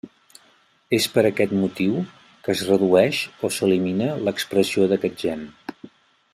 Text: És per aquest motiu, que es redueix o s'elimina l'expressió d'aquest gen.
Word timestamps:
És 0.97 1.05
per 1.17 1.23
aquest 1.29 1.53
motiu, 1.63 1.99
que 2.47 2.55
es 2.55 2.65
redueix 2.71 3.21
o 3.49 3.53
s'elimina 3.59 4.11
l'expressió 4.29 4.91
d'aquest 4.95 5.27
gen. 5.27 5.49